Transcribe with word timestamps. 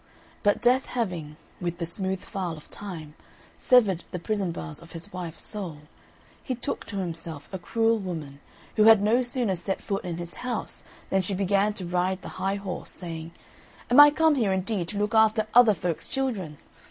But 0.41 0.63
Death 0.63 0.87
having, 0.87 1.37
with 1.59 1.77
the 1.77 1.85
smooth 1.85 2.21
file 2.23 2.57
of 2.57 2.71
Time, 2.71 3.13
severed 3.55 4.03
the 4.09 4.17
prison 4.17 4.51
bars 4.51 4.81
of 4.81 4.93
his 4.93 5.13
wife's 5.13 5.43
soul, 5.43 5.77
he 6.41 6.55
took 6.55 6.85
to 6.85 6.97
himself 6.97 7.47
a 7.51 7.59
cruel 7.59 7.99
woman, 7.99 8.39
who 8.77 8.85
had 8.85 8.99
no 9.03 9.21
sooner 9.21 9.55
set 9.55 9.79
foot 9.79 10.03
in 10.03 10.17
his 10.17 10.37
house 10.41 10.83
than 11.11 11.21
she 11.21 11.35
began 11.35 11.75
to 11.75 11.85
ride 11.85 12.23
the 12.23 12.29
high 12.41 12.55
horse, 12.55 12.89
saying, 12.89 13.31
"Am 13.91 13.99
I 13.99 14.09
come 14.09 14.33
here 14.33 14.51
indeed 14.51 14.87
to 14.87 14.97
look 14.97 15.13
after 15.13 15.45
other 15.53 15.75
folk's 15.75 16.07
children? 16.07 16.57